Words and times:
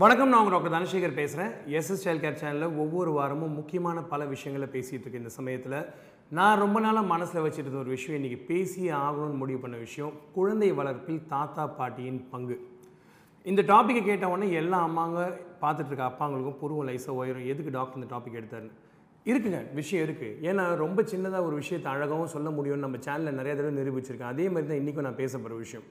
வணக்கம் 0.00 0.28
நான் 0.28 0.42
உங்கள் 0.42 0.54
டாக்டர் 0.54 0.74
தனசேகர் 0.74 1.14
பேசுகிறேன் 1.14 1.50
எஸ்எஸ் 1.78 2.02
சைல்ட் 2.04 2.22
கேர் 2.22 2.38
சேனலில் 2.42 2.76
ஒவ்வொரு 2.76 3.10
வாரமும் 3.12 3.52
முக்கியமான 3.52 4.02
பல 4.02 4.24
விஷயங்களை 4.24 4.68
பேசிகிட்டு 4.74 5.04
இருக்கு 5.04 5.18
இந்த 5.18 5.28
சமயத்தில். 5.28 5.76
நான் 6.30 6.58
ரொம்ப 6.58 6.80
நாளாக 6.80 7.06
மனசில் 7.06 7.42
வச்சுட்டு 7.42 7.64
இருந்த 7.64 7.78
ஒரு 7.78 7.88
விஷயம் 7.88 8.22
இன்றைக்கி 8.22 8.38
பேசி 8.46 8.90
ஆகணும்னு 8.90 9.40
முடிவு 9.42 9.58
பண்ண 9.58 9.76
விஷயம் 9.76 10.12
குழந்தை 10.34 10.72
வளர்ப்பில் 10.72 11.26
தாத்தா 11.26 11.66
பாட்டியின் 11.66 12.28
பங்கு. 12.30 12.56
இந்த 13.44 13.62
டாப்பிக்கை 13.62 14.04
கேட்டவுடனே 14.04 14.52
எல்லா 14.52 14.78
அம்மாங்க 14.88 15.26
பார்த்துட்டு 15.62 15.92
இருக்க 15.92 16.10
அப்பாங்களுக்கும் 16.12 16.58
புருவம் 16.62 16.88
லைஸாக 16.88 17.18
உயரும். 17.20 17.46
எதுக்கு 17.46 17.70
டாக்டர் 17.70 18.00
இந்த 18.02 18.08
டாபிக் 18.14 18.38
எடுத்தாருன்னு? 18.40 18.72
இருக்குங்க 19.26 19.60
விஷயம் 19.80 20.08
இருக்குது 20.08 20.38
ஏன்னா 20.50 20.64
ரொம்ப 20.84 21.02
சின்னதாக 21.02 21.48
ஒரு 21.48 21.58
விஷயத்தை 21.62 21.92
அழகாகவும் 21.92 22.32
சொல்ல 22.36 22.50
முடியும்னு 22.50 22.86
நம்ம 22.86 23.02
சேனலில் 23.08 23.38
நிறைய 23.40 23.54
தடவை 23.58 23.74
நிரூபிச்சிருக்கேன். 23.80 24.32
அதே 24.34 24.48
மாதிரி 24.48 24.70
தான் 24.70 24.80
இன்றைக்கும் 24.82 25.08
நான் 25.08 25.20
பேச 25.24 25.36
போகிற 25.38 25.54
விஷயம். 25.54 25.86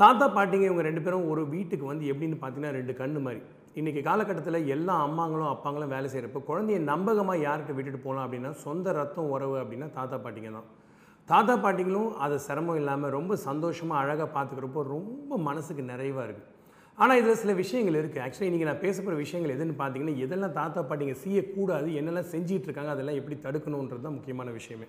தாத்தா 0.00 0.26
பாட்டிங்க 0.34 0.66
இவங்க 0.68 0.82
ரெண்டு 0.86 1.02
பேரும் 1.04 1.26
ஒரு 1.32 1.42
வீட்டுக்கு 1.54 1.84
வந்து 1.88 2.04
எப்படின்னு 2.10 2.36
பார்த்தீங்கன்னா 2.42 2.76
ரெண்டு 2.76 2.92
கண்ணு 3.00 3.18
மாதிரி. 3.24 3.40
இன்றைக்கி 3.80 4.00
காலகட்டத்தில் 4.06 4.68
எல்லா 4.74 4.94
அம்மாங்களும் 5.06 5.50
அப்பாங்களும் 5.54 5.92
வேலை 5.94 6.08
செய்கிறப்ப 6.12 6.40
குழந்தைய 6.50 6.78
நம்பகமாக 6.92 7.42
யார்கிட்ட 7.46 7.74
விட்டுட்டு 7.76 8.00
போகலாம் 8.04 8.24
அப்படின்னா 8.26 8.52
சொந்த 8.62 8.92
ரத்தம் 8.98 9.32
உறவு 9.34 9.56
அப்படின்னா 9.62 9.88
தாத்தா 9.98 10.18
பாட்டிங்க 10.24 10.52
தான். 10.56 10.68
தாத்தா 11.28 11.54
பாட்டிங்களும் 11.64 12.08
அது 12.26 12.36
சிரமம் 12.46 12.78
இல்லாமல் 12.80 13.14
ரொம்ப 13.18 13.36
சந்தோஷமாக 13.48 14.00
அழகாக 14.02 14.28
பார்த்துக்கிறப்போ 14.36 14.82
ரொம்ப 14.94 15.38
மனசுக்கு 15.48 15.84
நிறைவாக 15.92 16.26
இருக்குது 16.28 16.48
ஆனால் 16.98 17.18
இதில் 17.20 17.40
சில 17.42 17.52
விஷயங்கள் 17.62 18.00
இருக்குது 18.00 18.24
ஆக்சுவலி 18.24 18.48
இன்றைக்கி 18.50 18.70
நான் 18.70 18.82
பேச 18.86 18.96
போகிற 19.02 19.18
விஷயங்கள் 19.24 19.54
எதுன்னு 19.56 19.76
பார்த்தீங்கன்னா 19.82 20.16
எதெல்லாம் 20.24 20.56
தாத்தா 20.60 20.82
பாட்டிங்க 20.90 21.16
செய்யக்கூடாது 21.26 21.90
என்னெல்லாம் 22.00 22.30
செஞ்சிகிட்ருக்காங்க 22.34 22.92
அதெல்லாம் 22.96 23.20
எப்படி 23.20 23.38
தடுக்கணுன்றது 23.46 24.04
தான் 24.06 24.18
முக்கியமான 24.18 24.50
விஷயமே. 24.58 24.88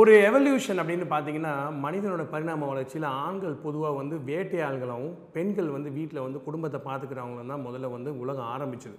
ஒரு 0.00 0.12
எவல்யூஷன் 0.28 0.80
அப்படின்னு 0.82 1.04
பார்த்தீங்கன்னா 1.10 1.52
மனிதனோட 1.82 2.22
பரிணாம 2.30 2.68
வளர்ச்சியில் 2.70 3.06
ஆண்கள் 3.24 3.52
பொதுவாக 3.64 3.94
வந்து 3.98 4.16
வேட்டையாள்களாகவும் 4.28 5.12
பெண்கள் 5.34 5.68
வந்து 5.74 5.90
வீட்டில் 5.98 6.24
வந்து 6.24 6.38
குடும்பத்தை 6.46 6.78
பார்த்துக்கிறவங்களும் 6.86 7.52
தான் 7.52 7.62
முதல்ல 7.66 7.90
வந்து 7.94 8.10
உலகம் 8.22 8.50
ஆரம்பிச்சது. 8.54 8.98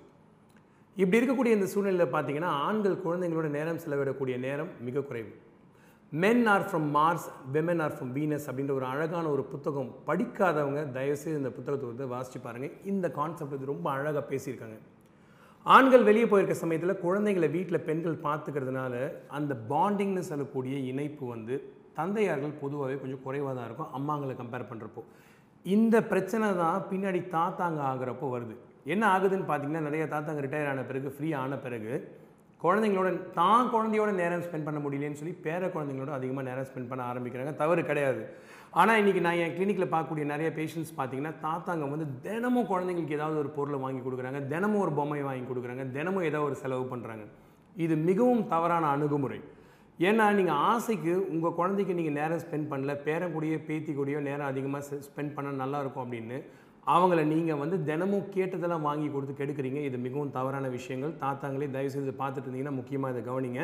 இப்படி 0.98 1.20
இருக்கக்கூடிய 1.20 1.58
இந்த 1.58 1.68
சூழ்நிலையில் 1.74 2.14
பார்த்தீங்கன்னா 2.16 2.52
ஆண்கள் 2.68 2.96
குழந்தைங்களோட 3.06 3.50
நேரம் 3.58 3.82
செலவிடக்கூடிய 3.84 4.38
நேரம் 4.48 4.72
மிக 4.88 5.04
குறைவு. 5.10 5.32
Men 6.24 6.44
are 6.54 6.66
from 6.70 6.88
Mars 6.98 7.28
women 7.56 7.84
are 7.86 7.96
from 7.98 8.16
Venus 8.18 8.50
அப்படின்ற 8.50 8.74
ஒரு 8.80 8.90
அழகான 8.94 9.26
ஒரு 9.36 9.46
புத்தகம் 9.54 9.94
படிக்காதவங்க 10.10 10.84
தயவுசெய்து 10.98 11.40
இந்த 11.44 11.54
புத்தகத்தை 11.58 11.88
வந்து 11.94 12.12
வாசிச்சு 12.16 12.42
பாருங்கள் 12.48 12.76
இந்த 12.94 13.10
கான்செப்ட் 13.20 13.58
இது 13.58 13.74
ரொம்ப 13.74 13.90
அழகாக 13.98 14.24
பேசியிருக்காங்க. 14.32 14.80
ஆண்கள் 15.66 16.08
வெளியே 16.08 16.26
போயிருக்க 16.32 16.56
சமயத்தில் 16.62 17.02
குழந்தைகளை 17.04 17.48
வீட்டில் 17.56 17.86
பெண்கள் 17.86 18.18
பார்த்துக்கிறதுனால 18.26 18.96
அந்த 19.38 19.54
பாண்டிங்னு 19.72 20.24
சொல்லக்கூடிய 20.32 20.76
இணைப்பு 20.92 21.24
வந்து 21.32 21.56
தந்தையார்கள் 22.00 22.60
பொதுவாகவே 22.62 22.98
கொஞ்சம் 23.04 23.24
குறைவாக 23.24 23.54
தான் 23.56 23.68
இருக்கும். 23.68 23.94
அம்மாங்களை 23.98 24.34
கம்பேர் 24.42 24.70
பண்ணுறப்போ 24.72 25.02
இந்த 25.66 25.96
பிரச்சனை 26.12 26.48
தான் 26.62 26.86
பின்னாடி 26.92 27.22
தாத்தாங்க 27.36 27.82
ஆகுறப்போ 27.92 28.28
வருது. 28.36 28.56
என்ன 28.94 29.04
ஆகுதுன்னு 29.14 29.48
பார்த்தீங்கன்னா 29.50 29.88
நிறைய 29.88 30.06
தாத்தாங்க 30.14 30.44
ரிட்டையர் 30.46 30.72
ஆன 30.74 30.84
பிறகு 30.90 31.16
ஃப்ரீ 31.16 31.30
ஆன 31.44 31.58
பிறகு 31.66 31.94
குழந்தைங்களோட 32.66 33.10
தான் 33.40 33.72
குழந்தையோட 33.74 34.12
நேரம் 34.22 34.44
ஸ்பெண்ட் 34.46 34.68
பண்ண 34.68 34.80
முடியலன்னு 34.84 35.20
சொல்லி 35.22 35.36
பேர 35.46 35.62
குழந்தைங்களோட 35.76 36.14
அதிகமாக 36.18 36.48
நேரம் 36.50 36.68
ஸ்பெண்ட் 36.70 36.92
பண்ண 36.92 37.04
ஆரம்பிக்கிறாங்க. 37.12 37.54
தவறு 37.62 37.82
கிடையாது. 37.90 38.22
ஆனால் 38.82 39.00
இன்றைக்கி 39.02 39.22
நான் 39.26 39.42
என் 39.44 39.56
கிளினிக்கில் 39.58 39.92
பார்க்கக்கூடிய 39.92 40.26
நிறைய 40.32 40.50
பேஷண்ட்ஸ் 40.60 40.96
பார்த்தீங்கன்னா 41.00 41.34
தாத்தாங்க 41.46 41.90
வந்து 41.92 42.08
தினமும் 42.28 42.70
குழந்தைங்களுக்கு 42.72 43.18
ஏதாவது 43.18 43.38
ஒரு 43.44 43.52
பொருளை 43.58 43.80
வாங்கி 43.84 44.02
கொடுக்குறாங்க. 44.06 44.40
தினமும் 44.54 44.84
ஒரு 44.86 44.94
பொம்மையை 45.00 45.26
வாங்கி 45.28 45.46
கொடுக்குறாங்க. 45.52 45.86
தினமும் 45.98 46.28
ஏதோ 46.30 46.42
ஒரு 46.48 46.58
செலவு 46.64 46.86
பண்ணுறாங்க 46.94 47.26
இது 47.86 47.96
மிகவும் 48.10 48.44
தவறான 48.54 48.90
அணுகுமுறை. 48.96 49.40
ஏன்னா 50.08 50.26
நீங்கள் 50.38 50.62
ஆசைக்கு 50.72 51.14
உங்கள் 51.34 51.56
குழந்தைக்கு 51.58 51.94
நீங்கள் 52.00 52.18
நேரம் 52.20 52.42
ஸ்பெண்ட் 52.46 52.70
பண்ணல 52.72 52.94
பேரன் 53.06 53.34
கூடயோ 53.36 53.60
பேத்தி 53.68 53.92
கூடயோ 54.00 54.20
நேரம் 54.30 54.50
அதிகமாக 54.52 55.00
ஸ்பெண்ட் 55.08 55.36
பண்ணால் 55.36 55.62
நல்லாயிருக்கும் 55.64 56.04
அப்படின்னு 56.06 56.38
அவங்கள 56.94 57.20
நீங்கள் 57.34 57.60
வந்து 57.62 57.78
தினமும் 57.90 58.28
கேட்டதெல்லாம் 58.36 58.86
வாங்கி 58.88 59.08
கொடுத்து 59.14 59.34
கெடுக்குறீங்க. 59.40 59.80
இது 59.90 59.98
மிகவும் 60.06 60.34
தவறான 60.38 60.66
விஷயங்கள். 60.78 61.14
தாத்தாங்களே 61.24 61.68
தயவுசெய்து 61.76 62.14
பார்த்துட்டு 62.22 62.48
இருந்தீங்கன்னா 62.48 62.78
முக்கியமாக 62.80 63.14
இதை 63.14 63.24
கவனிங்க. 63.30 63.62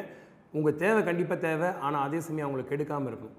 உங்கள் 0.57 0.79
தேவை 0.83 1.01
கண்டிப்பாக 1.09 1.39
தேவை. 1.47 1.69
ஆனால் 1.87 2.03
அதே 2.07 2.19
சமயம் 2.27 2.47
அவங்களுக்கு 2.47 2.73
கெடுக்காமல் 2.73 3.11
இருக்கும் 3.11 3.35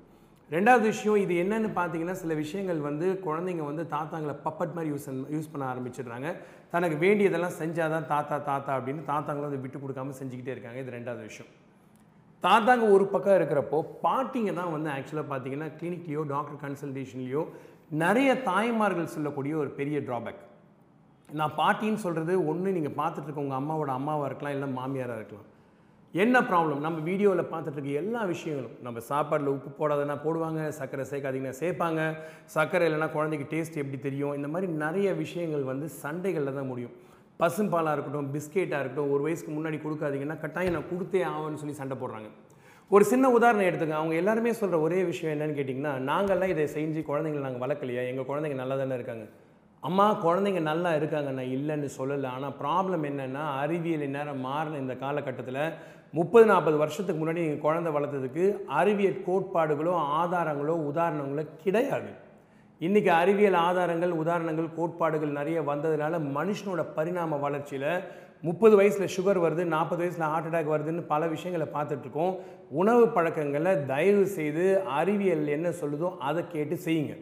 ரெண்டாவது 0.51 0.85
விஷயம் 0.93 1.19
இது 1.25 1.35
என்னன்னு 1.43 1.69
பார்த்தீங்கன்னா 1.79 2.17
சில 2.23 2.33
விஷயங்கள் 2.41 2.81
வந்து 2.87 3.07
குழந்தைங்க 3.27 3.65
வந்து 3.69 3.85
தாத்தாங்களை 3.93 4.35
பப்பட் 4.47 4.75
மாதிரி 4.77 4.91
யூஸ் 4.93 5.07
யூஸ் 5.35 5.51
பண்ண 5.53 5.65
ஆரம்பிச்சிடுறாங்க. 5.73 6.31
தனக்கு 6.75 6.97
வேண்டியதெல்லாம் 7.05 7.59
செஞ்சாதான் 7.61 8.09
தாத்தா 8.13 8.37
தாத்தா 8.51 8.73
அப்படின்னு 8.79 9.03
தாத்தாங்களும் 9.11 9.51
அதை 9.51 9.61
விட்டு 9.65 9.79
கொடுக்காம 9.85 10.15
செஞ்சுக்கிட்டே 10.21 10.55
இருக்காங்க. 10.55 10.81
இது 10.85 10.97
ரெண்டாவது 10.99 11.23
விஷயம். 11.31 11.51
தாத்தாங்க 12.43 12.85
ஒரு 12.95 13.05
பக்கம் 13.11 13.37
இருக்கிறப்போ 13.39 13.79
பாட்டிங்க 14.05 14.53
தான் 14.61 14.73
வந்து 14.77 14.89
ஆக்சுவலாக 14.97 15.27
பார்த்தீங்கன்னா 15.33 15.69
கிளினிக்லேயோ 15.81 16.23
டாக்டர் 16.35 16.61
கன்சல்டேஷன்லேயோ 16.63 17.43
நிறைய 18.01 18.31
தாய்மார்கள் 18.49 19.15
சொல்லக்கூடிய 19.15 19.55
ஒரு 19.63 19.71
பெரிய 19.79 19.97
ட்ராபேக் 20.09 20.43
நான் 21.39 21.57
பாட்டின்னு 21.59 22.03
சொல்கிறது 22.05 22.35
ஒன்று 22.51 22.75
நீங்கள் 22.77 22.95
பார்த்துட்டு 23.01 23.29
இருக்க 23.29 23.43
உங்கள் 23.45 23.61
அம்மாவோட 23.61 23.91
அம்மாவாக 23.99 24.29
இருக்கலாம் 24.29 24.55
இல்லை 24.57 24.69
மாமியாராக 24.79 25.21
இருக்கலாம். 25.21 25.49
என்ன 26.15 26.37
ப்ராப்ளம் 26.51 26.83
நம்ம 26.87 27.03
வீடியோவில் 27.09 27.51
பார்த்துட்டு 27.53 27.79
இருக்க 27.79 28.01
எல்லா 28.03 28.23
விஷயங்களும். 28.33 28.75
நம்ம 28.87 29.03
சாப்பாடில் 29.11 29.53
உப்பு 29.55 29.71
போடாதனா 29.79 30.17
போடுவாங்க 30.25 30.63
சர்க்கரை 30.79 31.05
சேர்க்காதீங்கன்னா 31.13 31.61
சேர்ப்பாங்க 31.63 32.01
சர்க்கரை 32.55 32.87
இல்லைன்னா 32.89 33.09
குழந்தைக்கு 33.17 33.47
டேஸ்ட் 33.55 33.81
எப்படி 33.83 34.01
தெரியும்? 34.09 34.35
இந்த 34.39 34.51
மாதிரி 34.55 34.69
நிறைய 34.85 35.09
விஷயங்கள் 35.23 35.65
வந்து 35.73 35.89
சண்டைகளில் 36.03 36.59
தான் 36.59 36.71
முடியும். 36.73 36.95
பசும்பாலாக 37.43 37.97
இருக்கட்டும் 37.97 38.31
பிஸ்கெட்டாக 38.37 38.83
இருக்கட்டும் 38.83 39.13
ஒரு 39.17 39.25
வயசுக்கு 39.27 39.55
முன்னாடி 39.59 39.81
கொடுக்காதீங்கன்னா 39.85 40.39
கட்டாயம் 40.45 40.77
நான் 40.79 40.91
கொடுத்தே 40.93 41.23
ஆகும்னு 41.33 41.63
சொல்லி 41.63 41.77
சண்டை 41.83 41.99
போடுறாங்க. 42.03 42.31
ஒரு 42.91 43.05
சின்ன 43.11 43.27
உதாரணம் 43.37 43.69
எடுத்துங்க. 43.69 43.97
அவங்க 43.99 44.15
எல்லாருமே 44.21 44.51
சொல்கிற 44.59 44.79
ஒரே 44.87 44.99
விஷயம் 45.11 45.33
என்னன்னு 45.35 45.57
கேட்டிங்கன்னா 45.59 45.93
நாங்கள்லாம் 46.09 46.53
இதை 46.55 46.65
செஞ்சு 46.75 47.01
குழந்தைங்களை 47.11 47.45
நாங்கள் 47.47 47.65
வளர்க்கலையா? 47.65 48.03
எங்கள் 48.11 48.27
குழந்தைங்க 48.31 48.59
நல்லா 48.63 48.77
தானே 48.81 48.97
இருக்காங்க? 48.99 49.25
அம்மா 49.83 50.07
குழந்தைங்க 50.25 50.61
நல்லா 50.71 50.91
இருக்காங்க 50.99 51.31
நான் 51.37 51.55
இல்லைன்னு 51.57 51.89
சொல்லலை. 51.99 52.29
ஆனால் 52.37 52.55
ப்ராப்ளம் 52.63 53.07
என்னென்னா 53.11 53.45
அறிவியல் 53.63 54.05
நேரம் 54.17 54.45
மாறின 54.49 54.81
இந்த 54.85 54.97
காலகட்டத்தில் 55.05 55.63
முப்பது 56.19 56.47
நாற்பது 56.51 56.77
வருஷத்துக்கு 56.83 57.21
முன்னாடி 57.23 57.43
நீங்கள் 57.45 57.65
குழந்தை 57.67 57.93
வளர்த்ததுக்கு 57.97 58.45
அறிவியல் 58.81 59.25
கோட்பாடுகளோ 59.29 59.95
ஆதாரங்களோ 60.21 60.75
உதாரணங்களோ 60.91 61.45
கிடையாது. 61.65 62.11
இன்றைக்கி 62.87 63.11
அறிவியல் 63.19 63.57
ஆதாரங்கள் 63.67 64.13
உதாரணங்கள் 64.21 64.73
கோட்பாடுகள் 64.77 65.37
நிறைய 65.37 65.59
வந்ததுனால 65.69 66.19
மனுஷனோட 66.37 66.83
பரிணாம 66.97 67.37
வளர்ச்சியில் 67.45 67.85
முப்பது 68.43 68.75
வயசில் 68.79 69.13
சுகர் 69.17 69.41
வருது 69.45 69.65
நாற்பது 69.75 70.01
வயசில் 70.03 70.27
ஹார்ட் 70.31 70.49
அட்டாக் 70.49 70.73
வருதுன்னு 70.73 71.03
பல 71.13 71.29
விஷயங்களை 71.35 71.67
பார்த்துட்ருக்கோம் 71.77 72.33
உணவு 72.81 73.05
பழக்கங்களை 73.09 73.75
தயவு 73.93 74.25
செய்து 74.39 74.65
அறிவியல் 74.99 75.47
என்ன 75.57 75.71
சொல்லுதோ 75.83 76.11
அதை 76.29 76.43
கேட்டு 76.55 76.79
செய்யுங்க. 76.87 77.15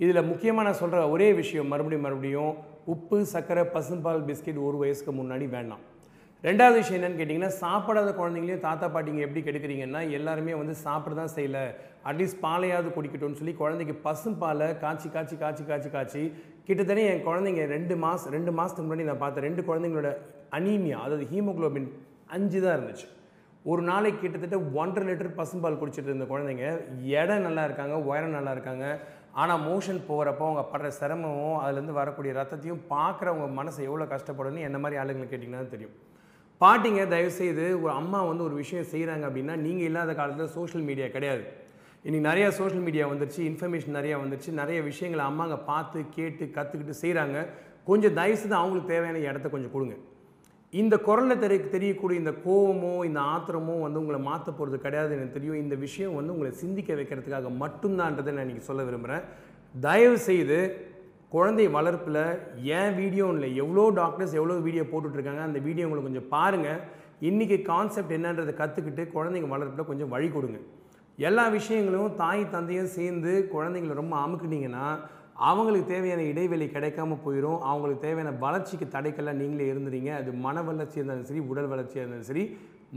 இதில் 0.00 0.28
முக்கியமாக 0.30 0.66
நான் 0.68 0.80
சொல்கிற 0.82 1.08
ஒரே 1.14 1.28
விஷயம் 1.42 1.72
மறுபடியும் 1.72 2.06
மறுபடியும் 2.08 2.54
உப்பு 2.94 3.20
சர்க்கரை 3.34 3.66
பசும்பால் 3.76 4.24
பிஸ்கெட் 4.28 4.64
ஒரு 4.68 4.76
வயசுக்கு 4.82 5.14
முன்னாடி 5.22 5.48
வேண்டாம். 5.56 5.84
ரெண்டாவது 6.44 6.76
விஷயம் 6.80 6.98
என்னன்னு 6.98 7.18
கேட்டிங்கன்னா 7.18 7.52
சாப்பிடாத 7.60 8.08
குழந்தைங்களையும் 8.16 8.64
தாத்தா 8.66 8.86
பாட்டிங்க 8.94 9.20
எப்படி 9.26 9.40
கெடுக்கிறீங்கன்னா 9.46 10.00
எல்லாருமே 10.16 10.52
வந்து 10.58 10.74
சாப்பிட 10.82 11.14
தான் 11.20 11.32
செய்யலை. 11.36 11.62
அட்லீஸ்ட் 12.08 12.40
பாலையாவது 12.44 12.88
குடிக்கட்டும்னு 12.96 13.38
சொல்லி 13.40 13.54
குழந்தைக்கு 13.60 13.94
பசும்பாலை 14.06 14.68
காய்ச்சி 14.82 15.08
காய்ச்சி 15.14 15.36
காய்ச்சி 15.42 15.64
காய்ச்சி 15.70 15.90
காய்ச்சி 15.94 16.22
கிட்டத்தட்ட 16.66 17.02
என் 17.12 17.24
குழந்தைங்க 17.28 17.64
ரெண்டு 17.74 17.94
மாதம் 18.04 18.34
ரெண்டு 18.36 18.52
மாதத்துக்கு 18.58 18.88
முன்னாடி 18.88 19.08
நான் 19.10 19.22
பார்த்தேன் 19.24 19.46
ரெண்டு 19.48 19.62
குழந்தைங்களோட 19.68 20.10
அனீமியா 20.58 20.98
அதாவது 21.06 21.26
ஹீமோகுளோபின் 21.32 21.88
அஞ்சு 22.36 22.58
தான் 22.64 22.76
இருந்துச்சு. 22.76 23.08
ஒரு 23.64 23.82
நாளைக்கு 23.90 24.20
கிட்டத்தட்ட 24.24 24.58
ஒன்றரை 24.80 25.06
லிட்டர் 25.08 25.36
பசும்பால் 25.38 25.80
குடிச்சிட்டு 25.82 26.10
இருந்த 26.10 26.26
குழந்தைங்க 26.32 26.66
எடை 27.20 27.36
நல்லா 27.46 27.62
இருக்காங்க 27.68 27.96
உயரம் 28.08 28.36
நல்லா 28.38 28.52
இருக்காங்க. 28.56 28.86
ஆனால் 29.42 29.62
மோஷன் 29.68 30.02
போகிறப்போ 30.10 30.44
அவங்க 30.48 30.64
படுற 30.72 30.90
சிரமமும் 31.00 31.58
அதுலேருந்து 31.62 32.00
வரக்கூடிய 32.00 32.32
ரத்தத்தையும் 32.40 32.84
பார்க்குறவங்க 32.94 33.48
மனசு 33.60 33.80
எவ்வளோ 33.88 34.06
கஷ்டப்படுன்னு 34.12 34.66
என்ன 34.68 34.78
மாதிரி 34.84 35.00
ஆளுங்களை 35.02 35.26
கேட்டிங்கன்னா 35.32 35.72
தெரியும். 35.74 35.96
பாட்டிங்க 36.60 37.02
தயவுசெய்து 37.12 37.64
ஒரு 37.82 37.92
அம்மா 38.00 38.18
வந்து 38.28 38.42
ஒரு 38.48 38.54
விஷயம் 38.62 38.90
செய்கிறாங்க 38.92 39.24
அப்படின்னா 39.28 39.54
நீங்கள் 39.64 39.86
இல்லாத 39.88 40.10
காலத்தில் 40.18 40.52
சோஷியல் 40.56 40.84
மீடியா 40.88 41.08
கிடையாது. 41.16 41.42
இன்றைக்கி 42.04 42.24
நிறையா 42.28 42.48
சோஷியல் 42.58 42.84
மீடியா 42.86 43.04
வந்துருச்சு 43.10 43.40
இன்ஃபர்மேஷன் 43.50 43.96
நிறையா 43.98 44.16
வந்துருச்சு 44.22 44.50
நிறைய 44.60 44.78
விஷயங்களை 44.90 45.24
அம்மாங்க 45.30 45.56
பார்த்து 45.70 46.04
கேட்டு 46.16 46.44
கற்றுக்கிட்டு 46.56 46.94
செய்கிறாங்க 47.02 47.38
கொஞ்சம் 47.88 48.16
தயவுசெய்து 48.18 48.56
அவங்களுக்கு 48.60 48.92
தேவையான 48.92 49.22
இடத்த 49.30 49.48
கொஞ்சம் 49.54 49.74
கொடுங்க. 49.74 49.96
இந்த 50.72 50.94
குரலில் 51.08 51.42
தெரிய 51.44 51.58
தெரியக்கூடிய 51.74 52.22
இந்த 52.22 52.32
கோவமோ 52.46 52.94
இந்த 53.08 53.20
ஆத்திரமோ 53.34 53.74
வந்து 53.84 54.00
உங்களை 54.02 54.20
மாற்ற 54.30 54.48
போகிறது 54.52 54.78
கிடையாது 54.86 55.14
எனக்கு 55.16 55.36
தெரியும். 55.36 55.60
இந்த 55.64 55.74
விஷயம் 55.86 56.16
வந்து 56.18 56.34
உங்களை 56.34 56.52
சிந்திக்க 56.62 56.92
வைக்கிறதுக்காக 57.00 57.52
மட்டும்தான்றதை 57.62 58.32
நான் 58.34 58.46
இன்றைக்கி 58.46 58.68
சொல்ல 58.70 58.82
விரும்புகிறேன் 58.88 59.24
தயவு 59.74 60.18
செய்து 60.28 60.58
குழந்தை 61.34 61.64
வளர்ப்பில் 61.76 62.22
ஏன் 62.78 62.92
வீடியோ 62.98 63.24
இல்லை 63.34 63.48
எவ்வளோ 63.62 63.84
டாக்டர்ஸ் 64.00 64.34
எவ்வளோ 64.38 64.54
வீடியோ 64.66 64.84
போட்டுட்ருக்காங்க? 64.90 65.42
அந்த 65.48 65.58
வீடியோ 65.66 65.86
உங்களுக்கு 65.86 66.08
கொஞ்சம் 66.08 66.30
பாருங்கள் 66.34 66.80
இன்றைக்கி 67.28 67.56
கான்செப்ட் 67.70 68.14
என்னன்றதை 68.16 68.52
கற்றுக்கிட்டு 68.60 69.02
குழந்தைங்க 69.14 69.48
வளர்ப்பில் 69.54 69.88
கொஞ்சம் 69.90 70.12
வழி 70.14 70.28
கொடுங்க. 70.36 70.58
எல்லா 71.28 71.44
விஷயங்களும் 71.56 72.14
தாய் 72.22 72.42
தந்தையும் 72.54 72.90
சேர்ந்து 72.96 73.32
குழந்தைங்கள 73.54 73.94
ரொம்ப 74.02 74.14
அமுக்குனீங்கன்னா 74.24 74.86
அவங்களுக்கு 75.48 75.86
தேவையான 75.94 76.22
இடைவெளி 76.32 76.66
கிடைக்காம 76.74 77.16
போயிடும் 77.24 77.58
அவங்களுக்கு 77.70 78.04
தேவையான 78.06 78.32
வளர்ச்சிக்கு 78.44 78.86
தடைக்கெல்லாம் 78.96 79.40
நீங்களே 79.42 79.70
இருந்துறீங்க. 79.72 80.10
அது 80.20 80.30
மன 80.46 80.62
வளர்ச்சியாக 80.68 81.02
இருந்தாலும் 81.02 81.28
சரி 81.30 81.42
உடல் 81.52 81.70
வளர்ச்சியாக 81.72 82.04
இருந்தாலும் 82.04 82.30
சரி 82.32 82.44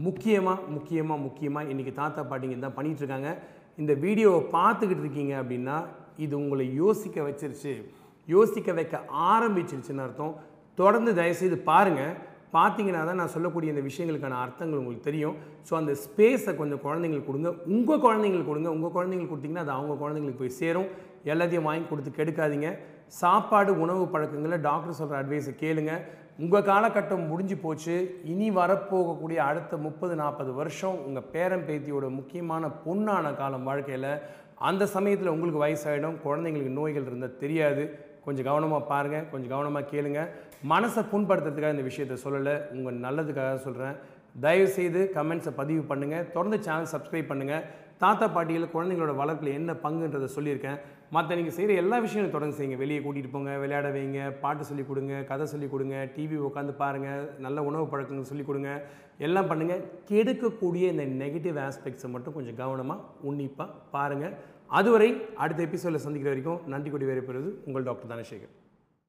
முக்கியமாக 0.08 0.60
முக்கியமாக 0.76 1.20
முக்கியமாக 1.28 1.72
இன்றைக்கி 1.74 1.94
தாத்தா 2.02 2.24
பாட்டிங்க 2.32 2.60
தான் 2.66 2.78
பண்ணிகிட்ருக்காங்க 2.78 3.32
இந்த 3.82 3.94
வீடியோவை 4.06 4.42
பார்த்துக்கிட்டு 4.58 5.04
இருக்கீங்க 5.06 5.34
அப்படின்னா 5.42 5.78
இது 6.26 6.34
உங்களை 6.44 6.66
யோசிக்க 6.82 7.18
வச்சிருச்சு. 7.30 7.74
யோசிக்க 8.34 8.72
வைக்க 8.80 8.96
ஆரம்பிச்சிருச்சுன்னு 9.32 10.06
அர்த்தம். 10.06 10.34
தொடர்ந்து 10.82 11.12
தயவுசெய்து 11.20 11.58
பாருங்கள் 11.72 12.14
பார்த்தீங்கன்னா 12.56 13.02
தான் 13.08 13.20
நான் 13.22 13.34
சொல்லக்கூடிய 13.34 13.74
இந்த 13.74 13.82
விஷயங்களுக்கான 13.88 14.38
அர்த்தங்கள் 14.44 14.80
உங்களுக்கு 14.82 15.08
தெரியும். 15.08 15.36
ஸோ 15.68 15.74
அந்த 15.80 15.94
ஸ்பேஸை 16.04 16.54
கொஞ்சம் 16.62 16.82
குழந்தைங்களுக்கு 16.86 17.30
கொடுங்க. 17.32 17.50
உங்கள் 17.76 18.02
குழந்தைங்களுக்கு 18.06 18.52
கொடுங்க. 18.52 18.70
உங்கள் 18.78 18.94
குழந்தைங்களுக்கு 18.96 19.34
கொடுத்தீங்கன்னா 19.34 19.66
அது 19.66 19.76
அவங்க 19.78 19.96
குழந்தைங்களுக்கு 20.04 20.42
போய் 20.44 20.58
சேரும். 20.62 20.90
எல்லாத்தையும் 21.32 21.68
வாங்கி 21.70 21.86
கொடுத்து 21.92 22.12
கெடுக்காதீங்க. 22.18 22.70
சாப்பாடு 23.22 23.72
உணவு 23.84 24.04
பழக்கங்களை 24.14 24.58
டாக்டர் 24.70 24.98
சொல்கிற 25.02 25.20
அட்வைஸை 25.22 25.54
கேளுங்க. 25.62 25.94
உங்கள் 26.44 26.68
காலகட்டம் 26.72 27.24
முடிஞ்சு 27.30 27.56
போச்சு. 27.64 27.96
இனி 28.34 28.50
வரப்போகக்கூடிய 28.60 29.40
அடுத்த 29.50 29.78
முப்பது 29.86 30.14
நாற்பது 30.22 30.52
வருஷம் 30.60 30.98
உங்கள் 31.08 31.30
பேரன் 31.34 31.66
பேத்தியோட 31.70 32.08
முக்கியமான 32.20 32.68
பொண்ணான 32.86 33.36
காலம் 33.40 33.66
வாழ்க்கையில் 33.70 34.12
அந்த 34.70 34.84
சமயத்தில் 34.94 35.34
உங்களுக்கு 35.34 35.66
வயசாகிடும் 35.66 36.22
குழந்தைங்களுக்கு 36.28 36.78
நோய்கள் 36.80 37.08
இருந்தால் 37.10 37.40
தெரியாது. 37.42 37.84
கொஞ்சம் 38.30 38.50
கவனமாக 38.52 38.90
பாருங்கள் 38.94 39.28
கொஞ்சம் 39.34 39.54
கவனமாக 39.56 39.90
கேளுங்க. 39.94 40.22
மனசை 40.74 41.04
புண்படுத்துறதுக்காக 41.12 41.76
இந்த 41.78 41.88
விஷயத்தை 41.90 42.18
சொல்லலை. 42.24 42.56
உங்கள் 42.78 43.04
நல்லதுக்காக 43.08 43.60
சொல்கிறேன் 43.68 43.98
தயவுசெய்து 44.46 45.04
கமெண்ட்ஸை 45.18 45.52
பதிவு 45.60 45.84
பண்ணுங்கள் 45.92 46.28
தொடர்ந்து 46.34 46.58
சேனல் 46.66 46.92
சப்ஸ்கிரைப் 46.92 47.32
பண்ணுங்கள் 47.32 47.64
தாத்தா 48.04 48.26
பாட்டியில் 48.36 48.72
குழந்தைங்களோட 48.74 49.14
வளர்ப்பில் 49.22 49.56
என்ன 49.60 49.72
பங்குன்றதை 49.86 50.28
சொல்லியிருக்கேன். 50.36 50.78
மற்ற 51.16 51.36
நீங்கள் 51.38 51.56
செய்கிற 51.56 51.74
எல்லா 51.82 51.98
விஷயங்களும் 52.04 52.36
தொடர்ந்து 52.36 52.58
செய்யுங்க. 52.58 52.78
வெளியே 52.82 53.00
கூட்டிகிட்டு 53.06 53.34
போங்க 53.34 53.54
விளையாட 53.64 53.88
வைங்க 53.96 54.20
பாட்டு 54.44 54.68
சொல்லிக் 54.70 54.90
கொடுங்க 54.90 55.16
கதை 55.32 55.46
சொல்லிக் 55.54 55.74
கொடுங்க 55.74 55.96
டிவி 56.16 56.38
உட்காந்து 56.50 56.76
பாருங்கள் 56.84 57.24
நல்ல 57.46 57.64
உணவு 57.70 57.86
பழக்கங்கள் 57.94 58.30
சொல்லிக் 58.32 58.50
கொடுங்க 58.50 58.72
எல்லாம் 59.28 59.50
பண்ணுங்கள் 59.52 59.84
கெடுக்கக்கூடிய 60.12 60.86
இந்த 60.94 61.06
நெகட்டிவ் 61.24 61.60
ஆஸ்பெக்ட்ஸை 61.68 62.12
மட்டும் 62.16 62.38
கொஞ்சம் 62.38 62.60
கவனமாக 62.62 63.06
உன்னிப்பாக 63.30 63.76
பாருங்கள் 63.96 64.36
அதுவரை 64.78 65.10
அடுத்த 65.44 65.62
எபிசோடில் 65.64 66.06
சந்திக்கிற 66.06 66.32
வரைக்கும் 66.34 66.68
நன்றி 66.74 66.90
கொடி 66.90 67.06
வேறு 67.06 67.22
பெறுவது 67.22 67.52
உங்கள் 67.66 67.84
டாக்டர் 67.84 68.12
தனசேகர். 68.12 68.54